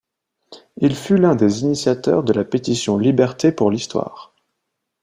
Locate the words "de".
2.23-2.33